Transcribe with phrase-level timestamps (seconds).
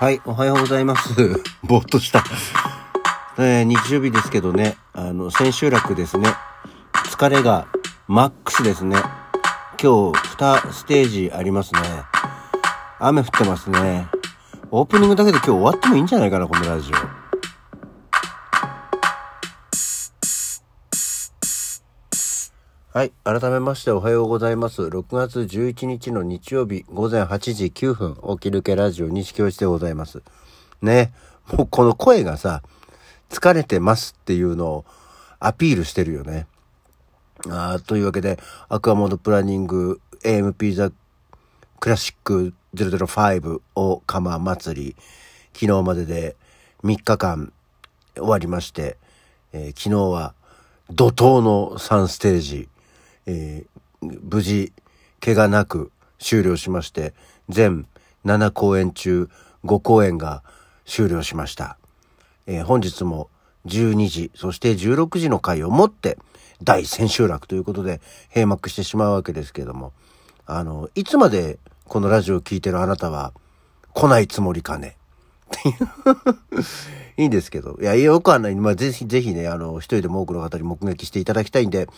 [0.00, 1.12] はい、おはようございます。
[1.64, 2.22] ぼーっとした。
[3.36, 6.36] えー、日曜日ですけどね、あの、千秋楽ですね。
[7.06, 7.66] 疲れが
[8.06, 8.94] マックスですね。
[9.82, 11.80] 今日、2ステージありますね。
[13.00, 14.06] 雨降ってますね。
[14.70, 17.17] オープニングだけで今日終わってもいいんじゃないかな、このラジオ。
[22.98, 23.12] はい。
[23.22, 24.82] 改めましておはようございます。
[24.82, 30.20] 6月11日の日曜日午前8時9分、起きるけラジオ西教室でございます。
[30.82, 31.12] ね。
[31.52, 32.60] もうこの声がさ、
[33.30, 34.84] 疲れてますっていうのを
[35.38, 36.48] アピールしてるよね。
[37.48, 38.36] あというわけで、
[38.68, 40.90] アクアモードプランニング AMP ザ
[41.78, 44.96] クラシック005を釜祭り、
[45.52, 46.34] 昨日までで
[46.82, 47.52] 3日間
[48.16, 48.96] 終わりまして、
[49.52, 50.34] えー、昨日は
[50.90, 52.68] 怒涛の3ステージ、
[53.28, 54.72] えー、無事、
[55.20, 57.12] 怪我なく終了しまして、
[57.50, 57.86] 全
[58.24, 59.28] 7公演中
[59.64, 60.42] 5公演が
[60.86, 61.76] 終了しました。
[62.46, 63.28] えー、本日も
[63.66, 66.16] 12時、そして16時の回をもって
[66.62, 69.92] 大千秋楽ということで閉幕してしまうわけですけれども、
[70.46, 73.34] あの、いつまでこのラジオを聴いてるあなたは
[73.92, 74.96] 来ないつもりかね？
[75.54, 75.62] っ
[77.16, 77.78] ていいんですけど。
[77.80, 78.54] いや、よくはない。
[78.54, 81.88] まあ、ぜひ、ぜひね、あの、一人でも多くの方に目撃していただきたいんで、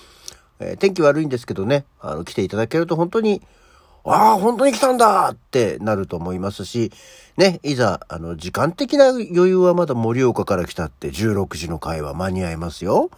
[0.61, 3.43] えー、天気悪いんですけどね、あの、来ていただけると本当に、
[4.05, 6.93] ああ、本当に来たんだってなると思いますし、
[7.37, 13.11] ね、いざ、あの、時間的な余裕はまだ盛岡から来たって16時の回は間に合いますよ。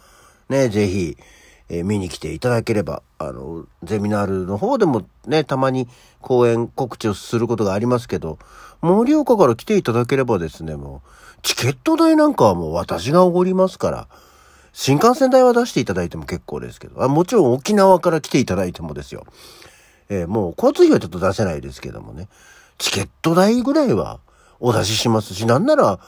[0.49, 1.17] ね、ぜひ、
[1.69, 5.87] えー、見に来ていただければ、あの、ゼミナールの方でもね、たまに
[6.21, 8.37] 講演告知をすることがありますけど、
[8.81, 11.09] 盛岡から来ていただければですね、もう、
[11.41, 14.07] チケット代なんかはもう私がおごりますから、
[14.73, 19.25] 新幹線代は出していただいても結構ですけど、あもちろん沖縄から来ていただいてもですよ。
[20.09, 22.27] えー、もう交通費はちょっと出せないですけどもね。
[22.79, 24.19] チケット代ぐらいは
[24.59, 25.99] お出ししますし、なんなら、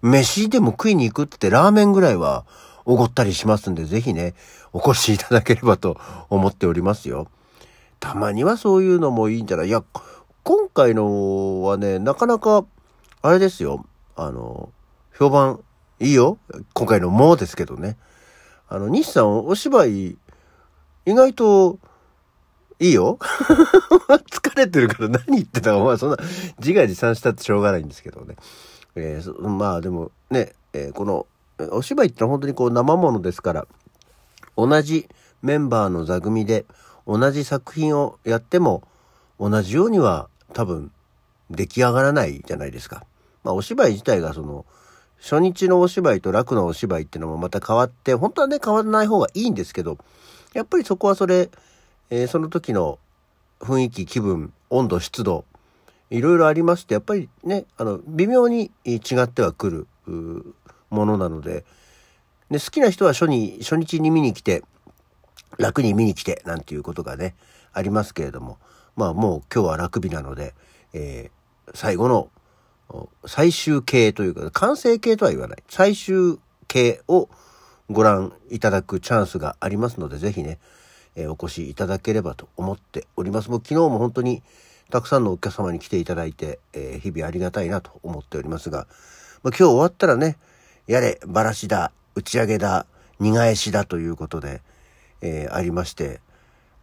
[0.00, 2.44] 飯でも食いに行くってラーメンぐらいは
[2.84, 4.34] おごったりしますんで、ぜひね、
[4.72, 5.98] お越しいただければと
[6.30, 7.28] 思っておりますよ。
[8.00, 9.68] たまにはそういうのもいいんじゃない？
[9.68, 9.82] いや、
[10.42, 12.64] 今回のはね、なかなか、
[13.22, 13.84] あれですよ。
[14.14, 14.70] あの、
[15.18, 15.60] 評判
[16.00, 16.38] いいよ。
[16.72, 17.96] 今回のもですけどね。
[18.68, 20.16] あの、西さん、お芝居、
[21.06, 21.78] 意外と、
[22.80, 23.18] いいよ
[24.30, 26.16] 疲れてるから何言ってたお前そんな
[26.58, 28.36] 自画自賛したってしょうがないんですけどね。
[28.96, 31.26] えー、まあでもね、えー、この
[31.70, 33.66] お芝居ってのは本当にこう生ものですから、
[34.56, 35.08] 同じ
[35.42, 36.64] メンバーの座組で
[37.06, 38.82] 同じ作品をやっても
[39.38, 40.90] 同じようには多分
[41.50, 43.04] 出来上がらないじゃないですか。
[43.44, 44.66] まあお芝居自体がその
[45.24, 49.96] 初日のお芝居と楽のお芝居っていうのもまた変わって、本当はね、変わらない方がいいんですけど、
[50.52, 51.48] やっぱりそこはそれ、
[52.10, 52.98] えー、その時の
[53.58, 55.46] 雰囲気、気分、温度、湿度、
[56.10, 59.86] いろいろありまして、やっぱりね、あの、微妙に違ってはくる
[60.90, 61.64] ものなので、
[62.50, 64.62] で好きな人は初に、初日に見に来て、
[65.56, 67.34] 楽に見に来て、なんていうことがね、
[67.72, 68.58] ありますけれども、
[68.94, 70.52] まあもう今日は楽日なので、
[70.92, 72.28] えー、最後の
[73.26, 75.62] 最終形というか、完成形とは言わない。
[75.68, 77.28] 最終形を
[77.90, 80.58] ご覧いただくチャンスがありますので、ぜひね、
[81.16, 83.50] えー、お越しいただければと思っております。
[83.50, 84.42] もう昨日も本当に
[84.90, 88.86] たくさんのお客様に来ていただいて、えー、日々ありがたいなと思っておりますが、
[89.42, 90.36] まあ、今日終わったらね、
[90.86, 92.86] やれ、ばらしだ、打ち上げだ、
[93.20, 94.62] 煮返しだということで、
[95.20, 96.20] えー、ありまして、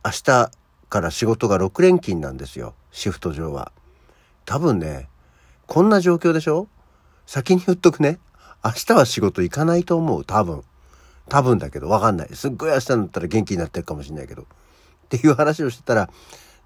[0.04, 0.52] 明日
[0.90, 3.72] から仕事が6連勤なんですよ、シフト上は。
[4.46, 5.08] 多分ね、
[5.72, 6.68] こんな状況でしょ？
[7.26, 8.20] 先に言っとくね。
[8.62, 10.26] 明日は仕事行かないと思う。
[10.26, 10.64] 多分。
[11.30, 12.30] 多分だけど、わかんない。
[12.34, 14.42] すっごい明日になったら元気になってるかもしれないけど。
[14.42, 14.46] っ
[15.08, 16.10] ていう話をしてたら、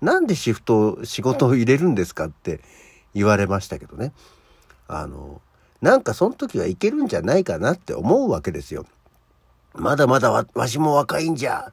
[0.01, 2.61] なんでシフト、仕事を入れるんですかって
[3.13, 4.11] 言われましたけどね。
[4.87, 5.39] あの、
[5.83, 8.87] なんかその時はいけるんじゃないかなって思うわけですよ。
[9.75, 11.71] まだまだわわしも若いんじゃ。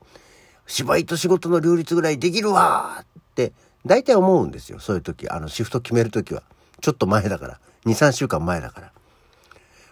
[0.66, 3.04] 芝居と仕事の両立ぐらいできるわっ
[3.34, 3.54] て、
[3.86, 4.80] 大体思うんですよ。
[4.80, 6.42] そういう時、あの、シフト決める時は。
[6.82, 7.60] ちょっと前だから。
[7.86, 8.92] 2、3週間前だから。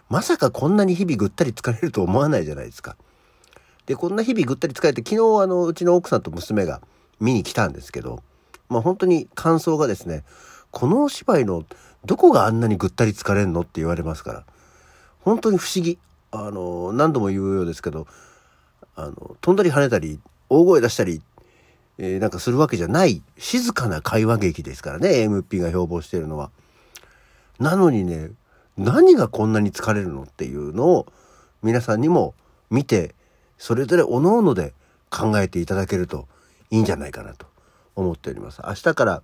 [0.09, 2.97] まさかこんなに日々ぐったり疲れると思わないじゃないですか。
[3.85, 6.81] で、こんな日々ぐったり疲れて、昨日あの、うちの奥さんと娘が
[7.19, 8.21] 見に来たんですけど、
[8.69, 10.23] まあ本当に感想がですね、
[10.69, 11.63] このお芝居の
[12.05, 14.43] どこがあんなにぐったり疲れんのって言われますから、
[15.21, 15.97] 本当に不思議。
[16.31, 18.07] あの、何度も言うようですけど、
[18.95, 21.21] あの、飛んだり跳ねたり、大声出したり、
[21.97, 26.51] えー、なんかするわけじゃない、静かな会話劇ですからね、AMP が標榜しているのは。
[27.61, 28.31] なのにね、
[28.75, 31.05] 何がこんなに疲れるのっていうのを
[31.61, 32.33] 皆さんにも
[32.71, 33.13] 見て、
[33.59, 34.73] それぞれ各々で
[35.11, 36.27] 考えていただけると
[36.71, 37.45] いいんじゃないかなと
[37.95, 38.61] 思っております。
[38.65, 39.21] 明日から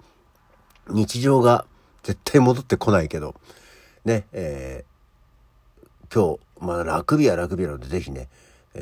[0.90, 1.66] 日常が
[2.04, 3.34] 絶対戻ってこないけど、
[4.06, 8.30] ね、えー、今日、まあ、楽日は楽日なので、ぜひね、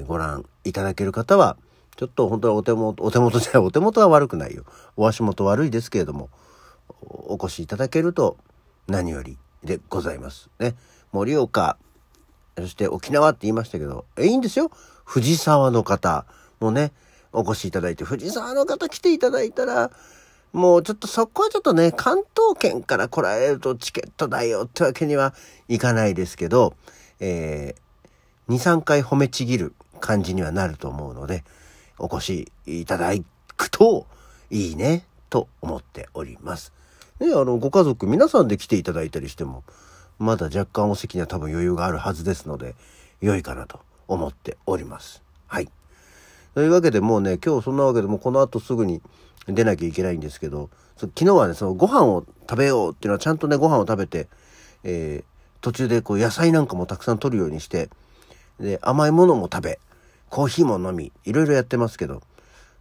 [0.05, 1.55] ご覧いただける方は、
[1.95, 4.65] ちょっと本当はお手元、お手元じゃない、お手元は悪くないよ。
[4.97, 6.29] お足元悪いですけれども、
[6.99, 8.35] お越しいただけると
[8.87, 10.49] 何よりでございます。
[10.59, 10.75] ね。
[11.11, 11.77] 盛岡、
[12.57, 14.71] そして沖縄って言いましたけど、え、いいんですよ。
[15.03, 16.25] 藤沢の方
[16.59, 16.91] もね、
[17.31, 19.91] お越しいただいて、藤沢の方来ていただいたら、
[20.53, 25.33] もうちょっとそこはちょっとね、関東圏から来られるとチケットだよってわけには
[25.67, 26.75] いかないですけど、
[27.19, 31.43] えー、2、3回褒めちぎる感じにはなると思うので、
[31.99, 33.11] お越しいただ
[33.57, 34.07] くと
[34.49, 36.71] いいね、と思っております。
[37.19, 39.63] ね、あの、ご家族皆さんで来ていただいたりしても、
[40.19, 42.75] まだ若干お席には多分余裕があるはずですので、
[43.21, 45.23] 良いかなと思っております。
[45.47, 45.69] はい。
[46.53, 49.01] というわけでもうね、今日そんなわけでもこの後すぐに
[49.47, 54.27] 出なきゃいけないんですけど、昨日はね、そのご飯を食べようっていうのはちゃんとね、ご飯を食べて、
[54.83, 55.23] えー、
[55.61, 57.89] 途中でこう野菜なんかもたくさん取るようにして、
[58.59, 59.79] で、甘いものも食べ、
[60.29, 62.21] コーヒーも飲み、いろいろやってますけど、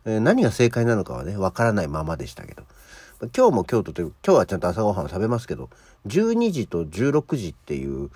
[0.05, 2.65] えー、何が正解なのかはね、わからないままでしたけど、
[3.35, 5.71] 今日も京都という、今日はちゃんと朝ごはんを食べますけど、
[6.07, 8.11] 12時と16時っていう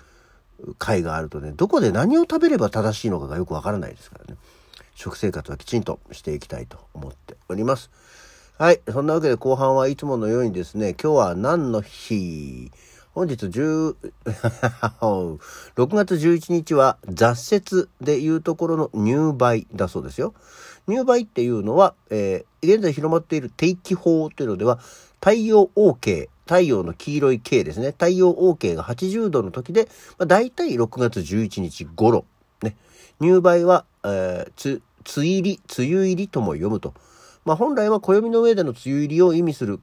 [0.77, 4.37] 回があるとね、どこで何を食べれば正しいのかがよくわからないですからね。
[4.95, 7.89] 食生活はきちんとしていきたいと思っております。
[8.57, 8.81] はい。
[8.91, 12.71] そんなわけで後半はいつものようにですね、今日は何の日？
[13.13, 15.37] 本日10 6
[15.95, 20.33] 月11日は雑雪でいうところの入梅だそうですよ。
[20.87, 24.79] 入梅っていうのは、えー、現在広まっている定期法というのでは、
[25.19, 27.87] 太陽 OK、太陽の黄色い系ですね。
[27.87, 29.87] 太陽 OK が80度の時で、
[30.17, 32.25] まあ、大体6月11日頃。
[32.63, 32.75] ね。
[33.19, 34.81] 入梅は、えー、つ、
[35.15, 36.93] 梅入り、梅雨入りとも読むと。
[37.45, 39.79] まあ、本来は暦の上での梅雨入りを意味する、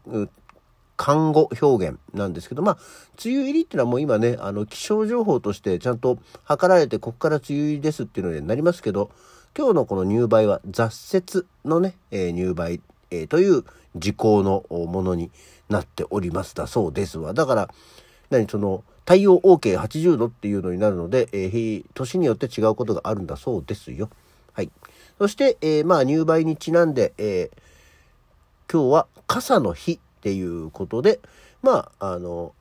[0.96, 2.78] 看護表現なんですけど、まあ、
[3.24, 9.10] 梅雨入りっていうのはもう今ね、あの、気象情報としてちゃんと測られて、ここから梅雨入りですっていうのになりますけど、
[9.56, 12.80] 今日のこの入梅は雑雪のね、えー、入梅、
[13.10, 13.64] えー、という
[13.96, 15.30] 時効のものに
[15.70, 17.32] なっておりますだそうですわ。
[17.32, 17.70] だから、
[18.28, 24.10] 何その、太陽 OK80 度っていうのになるので、えー、年によって違うことがあるんだそうですよ。
[24.52, 24.70] はい。
[25.16, 31.18] そして、えー、まあ、入梅にちなんで、えー、今日は傘の日っていうことで、
[31.62, 32.52] まあ、あの、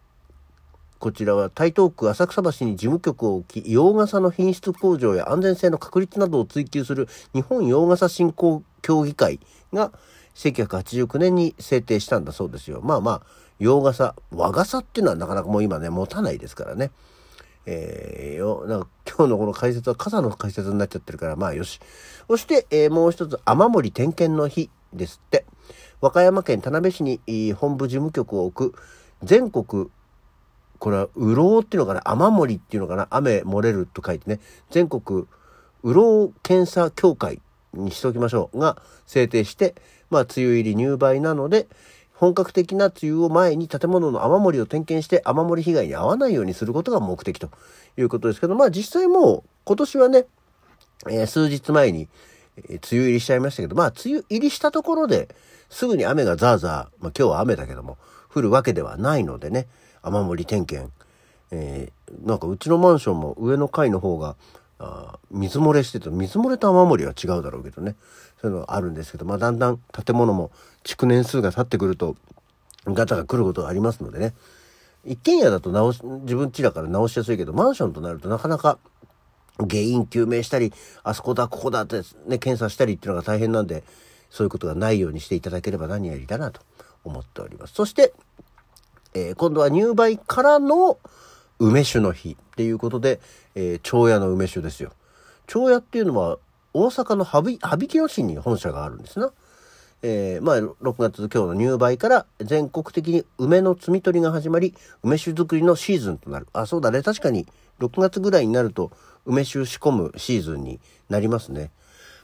[1.05, 9.39] こちらは台東区浅草橋に事務局を置き、洋傘の品質向上や安全性の確立などを追求する日本洋傘振興協議会
[9.71, 9.91] が
[10.33, 12.81] 1989年に制定したんだそうですよ。
[12.83, 13.21] まあまあ、
[13.59, 16.89] 洋傘、和傘っていうのはなかなかもう今ね、持たないですからね。
[17.67, 21.79] えー、よ、なんか今日のこの解説は傘の解説になっちゃってるから、まあよし。
[22.27, 25.45] そして、えー、もう一つ、雨漏り点検の日ですって。
[26.01, 27.19] 和歌山県田辺市に
[27.53, 28.75] 本部事務局を置く
[29.23, 29.89] 全国
[30.85, 32.01] これは、うろうっていうのかな？
[32.05, 33.07] 雨漏りっていうのかな？
[33.09, 34.39] 雨漏れると書いてね、
[34.69, 35.25] 全国
[35.81, 37.41] うろう検査協会
[37.73, 38.59] にしておきましょう。
[38.59, 38.77] が
[39.07, 39.73] 制定して、
[40.11, 41.65] まあ、梅雨入り入梅なので、
[42.13, 47.49] 本格的な梅雨を前に建物の雨漏りを点検して雨漏り被害に遭わないようにすることが目的と
[47.97, 50.25] いうことですけど、まあ実際もう今年はね、
[51.09, 52.07] えー、数日前に、
[52.57, 55.29] えー、梅雨入りしちゃいましたけど、まあ梅雨入りしたところで
[55.71, 57.97] すぐに雨がザーザー、まあ今日は雨だけども、
[58.31, 59.65] 降るわけではないのでね、
[60.05, 60.91] 雨漏り点検、
[61.51, 64.35] えー、なんかうちのマンションも上の階の方が、
[64.77, 67.95] あ水漏れしてて、水漏れと雨漏りは違うだろうけどね。
[68.41, 70.51] そういうのがあるんですけど、まあだんだん建物も
[70.83, 72.15] 築年数が経ってくると、
[72.85, 74.33] ガタが来ることがありますのでね。
[75.05, 78.79] 一軒家だと直し、自分家だから直しやすいけど、マンションとなるとなかなか
[79.57, 83.83] 原因究明したり、あそこだ、ここだってね、検査したりっていうのが大変なんで、
[84.29, 86.61] そういうことがないようにしていただければ何よりだなと
[87.03, 87.73] 思っております。
[87.73, 88.13] そして、
[89.15, 90.99] えー、今度は入梅からの
[91.57, 93.21] 梅酒の日っていうことで、
[93.55, 94.91] えー、長屋の梅酒ですよ。
[95.47, 96.37] 長屋っていうのは
[96.73, 99.31] 大阪の羽曳野市に本社があるんですな。
[100.01, 106.47] えー、まあ、6月今日の入梅から全国的に梅の摘み取りが始まり、梅酒作りのシーズンとなる。
[106.51, 107.01] あ、そうだね。
[107.01, 107.47] 確かに
[107.79, 108.91] 6月ぐらいになると
[109.25, 111.71] 梅酒仕込むシーズンになりますね。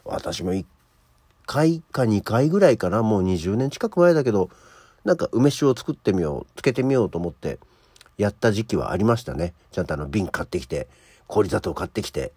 [0.03, 0.65] 私も1
[1.45, 3.01] 回か2回ぐらいかな。
[3.01, 4.50] もう20年近く前だけど、
[5.03, 7.60] なんか梅酒を作ってみよう、つけてみようと思って
[8.17, 9.53] やった時期はありましたね。
[9.72, 10.88] ちゃんとあの瓶買ってきて、
[11.27, 12.34] 氷砂糖買ってきて、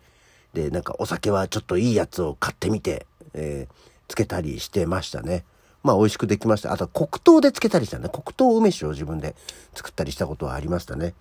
[0.55, 3.75] で、なんかお酒はちょっといいやつを買ってみて、えー、
[4.09, 5.45] つけたりしてましたね。
[5.83, 6.73] まあ美味しくできました。
[6.73, 8.09] あと黒糖でつけたりしたね。
[8.09, 9.35] 黒糖梅酒を自分で
[9.75, 11.15] 作ったりしたことはありましたね。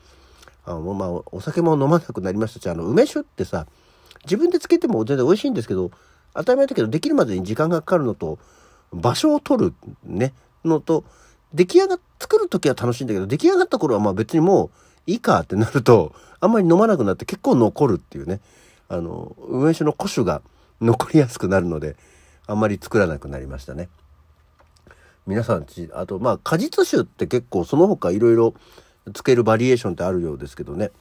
[0.65, 3.67] あのまあお酒も飲まなくなりましたし、あの梅酒ってさ、
[4.23, 5.91] 自分でつけても全然美味しいんですけど、
[6.33, 8.39] 当たり前だけどできるまでに時間がかかるのと、
[8.93, 9.73] 場所を取る
[10.03, 10.33] ね、
[10.63, 11.03] のと、
[11.53, 18.39] 出来上が、作る時は楽しいんだけど、出来上がった頃はまあ別にもういいかってなると、あんまり飲まなくなって結構残るっていうね。
[18.89, 20.41] あの、梅酒の古酒が
[20.81, 21.95] 残りやすくなるので、
[22.47, 23.89] あんまり作らなくなりましたね。
[25.25, 28.53] 皆さんち、あと、まあ、果実酒って結構その他いろいろ
[29.13, 30.91] つけるバリエーションってあるようですけどね。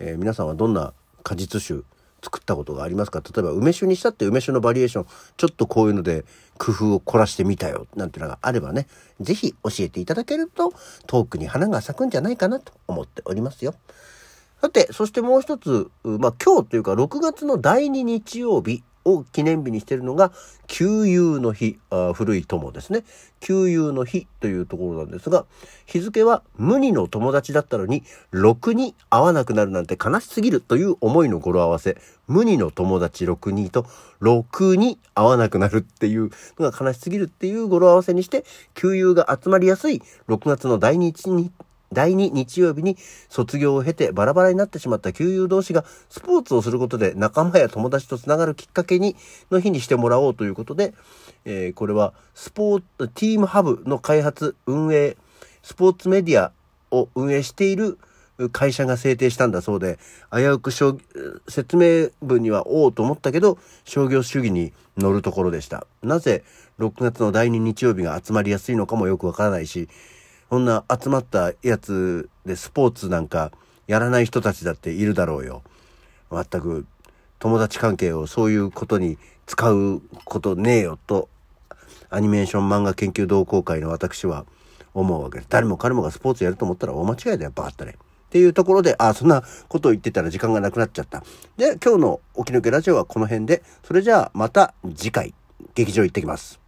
[0.00, 1.84] えー、皆さんはどんな果実酒
[2.22, 3.20] 作ったことがありますか？
[3.20, 5.06] 例えば梅酒にしたって梅酒のバリエーション、
[5.36, 6.24] ちょっとこういうので
[6.58, 8.88] 工夫を凝らしてみたよ、なんていうのがあればね、
[9.20, 10.72] 是非教えていただけると、
[11.06, 13.74] トークに花が咲くんじゃないかなと思っておりますよ。
[14.60, 18.82] さて、そしてもう一つ、まあ今日というか6月の第2日曜日、
[19.14, 20.32] を記念日にしているのが、
[20.66, 23.04] 旧友の日あ、古い友ですね。
[23.40, 25.46] 旧友の日というところなんですが、
[25.86, 31.96] 日付は無二の友達だったのに、ろくに会わなくなるなんて悲しすぎるという思いの語呂合わせ。
[32.26, 33.86] 無二の友達6人と、
[34.20, 41.50] ろくに会わなくなるっていうのが悲しすぎるっていう語呂合わせにして、旧友が集まりやすい6月の第2日に
[41.92, 42.96] 第2日曜日に
[43.28, 49.16] 卒業を経てバラバラになってしまった旧友同士がスポーツをすることで仲間や友達とつながるきっかけに
[49.50, 50.94] の日にしてもらおうということで、
[51.44, 55.16] えー、これはスポーツ、ティームハブの開発、運営、
[55.62, 56.52] スポーツメディア
[56.90, 57.98] を運営している
[58.52, 59.98] 会社が制定したんだそうで、
[60.32, 65.86] 危うく説明文にはおうと思ったけど、商業主義に乗るところでした。
[66.02, 66.44] なぜ
[66.78, 69.88] 6月の第2日曜日が集まりやすいのかもよくわからないし、
[70.50, 73.52] そんな集まったやつでスポーツなんか
[73.86, 75.62] やらない人たちだっているだろうよ。
[76.30, 76.86] 全く
[77.38, 81.28] 友達関係をそういうことに使うことねえよと、
[82.10, 84.44] アニメーション漫画研究同好会の私は
[84.94, 85.46] 思うわけです。
[85.48, 87.96] 誰も彼もがスポーツやると思ったら大間違いだよ、バカったね。
[88.28, 91.22] っていうところで、あ、そんなことを言ってたら時間がなくなっちゃった。
[91.56, 95.34] で、今日の起き抜けラジオはこの辺で、それじゃあまた次回、
[95.74, 96.60] 劇場行ってきます。